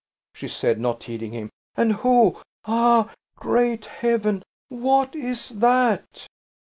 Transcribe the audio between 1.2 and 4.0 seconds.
him, "and who ah, great